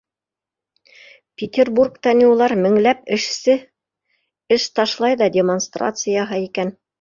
[1.41, 6.75] Петербургта ни улар меңләп эшсе:эш ташлай ҙа демонстрация яһай икән.